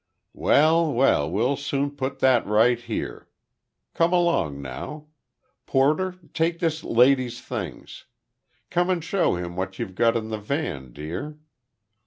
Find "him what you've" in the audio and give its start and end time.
9.35-9.93